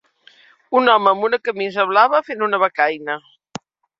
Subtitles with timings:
[0.79, 3.21] Un home amb una camisa blava fent una becaina.